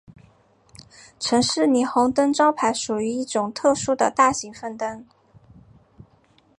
[1.19, 5.05] 城市霓虹灯招牌属于一种特殊的大型氖灯。